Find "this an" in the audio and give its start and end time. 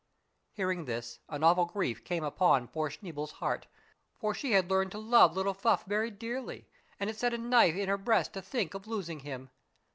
0.85-1.43